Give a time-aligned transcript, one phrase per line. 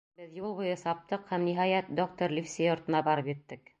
[0.19, 3.67] Беҙ юл буйы саптыҡ һәм, ниһайәт, доктор Ливси йортона барып еттек.